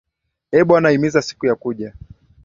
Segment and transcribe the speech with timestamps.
[0.53, 1.93] Ee Bwana himiza siku ya kuja